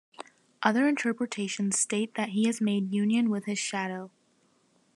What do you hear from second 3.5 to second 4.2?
shadow.